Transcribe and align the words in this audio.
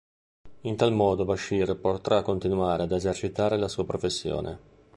In 0.61 0.75
tal 0.77 0.93
modo 0.93 1.25
Bashir 1.25 1.77
potrà 1.79 2.23
continuare 2.23 2.81
ad 2.81 2.91
esercitare 2.91 3.55
la 3.55 3.67
sua 3.67 3.85
professione. 3.85 4.59